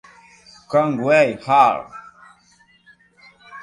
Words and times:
Conway 0.67 1.37
Hall. 1.45 1.93